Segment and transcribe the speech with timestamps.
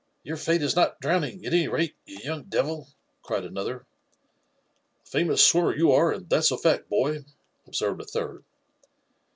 [0.23, 2.87] Your fate is not drowning, at any rate, you young devil/'
[3.21, 3.85] cried another.''
[5.05, 7.23] A famous swinuner you are, and that's a fact, boy,"
[7.67, 8.43] observed a third.